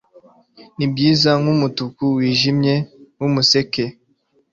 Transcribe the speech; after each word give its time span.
Nibyiza 0.77 1.29
nkumutuku 1.41 2.03
wijimye 2.17 2.73
wumuseke 3.19 3.83